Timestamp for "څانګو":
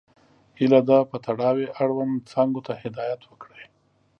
2.31-2.61